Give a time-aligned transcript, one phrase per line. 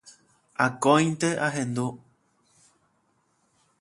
[0.65, 1.85] Akóinte ahendu